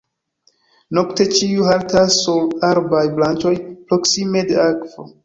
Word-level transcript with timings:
Nokte 0.97 1.27
ĉiuj 1.35 1.67
haltas 1.67 2.17
sur 2.21 2.47
arbaj 2.71 3.03
branĉoj 3.19 3.53
proksime 3.93 4.43
de 4.51 4.59
akvo. 4.65 5.07